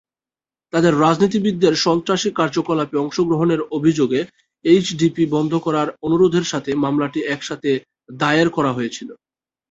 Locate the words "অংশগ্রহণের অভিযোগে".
2.97-4.21